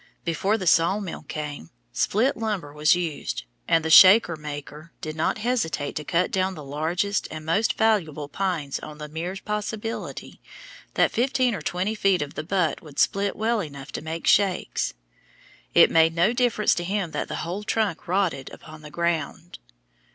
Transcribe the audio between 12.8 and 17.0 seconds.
would split well enough to make shakes. It made no difference to